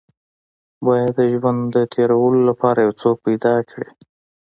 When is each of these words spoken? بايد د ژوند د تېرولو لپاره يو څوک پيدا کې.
بايد 0.85 1.09
د 1.17 1.19
ژوند 1.33 1.59
د 1.75 1.77
تېرولو 1.93 2.39
لپاره 2.49 2.79
يو 2.85 2.91
څوک 3.01 3.17
پيدا 3.25 3.55
کې. 3.69 3.83